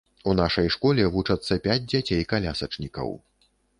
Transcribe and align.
У 0.31 0.33
нашай 0.39 0.69
школе 0.75 1.03
вучацца 1.15 1.57
пяць 1.67 1.83
дзяцей-калясачнікаў. 1.93 3.15